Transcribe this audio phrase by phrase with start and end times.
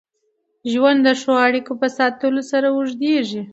[0.71, 3.41] ژوند د ښو اړیکو په ساتلو سره اوږدېږي.